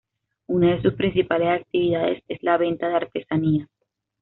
[0.47, 3.69] Una de sus principales actividades es la venta de artesanías.